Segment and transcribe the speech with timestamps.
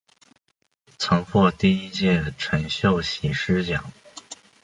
[0.97, 3.91] 曾获第一届陈秀喜诗奖。